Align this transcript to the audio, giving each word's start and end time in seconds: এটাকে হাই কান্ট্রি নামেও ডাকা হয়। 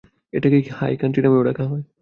এটাকে 0.33 0.57
হাই 0.71 0.93
কান্ট্রি 0.97 1.21
নামেও 1.23 1.43
ডাকা 1.43 1.63
হয়। 1.63 1.83